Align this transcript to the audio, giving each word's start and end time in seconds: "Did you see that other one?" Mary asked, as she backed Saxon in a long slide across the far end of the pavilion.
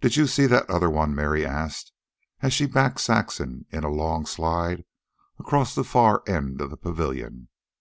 "Did 0.00 0.14
you 0.14 0.28
see 0.28 0.46
that 0.46 0.70
other 0.70 0.88
one?" 0.88 1.16
Mary 1.16 1.44
asked, 1.44 1.90
as 2.42 2.52
she 2.52 2.64
backed 2.64 3.00
Saxon 3.00 3.66
in 3.72 3.82
a 3.82 3.88
long 3.90 4.24
slide 4.24 4.84
across 5.36 5.74
the 5.74 5.82
far 5.82 6.22
end 6.28 6.60
of 6.60 6.70
the 6.70 6.76
pavilion. 6.76 7.48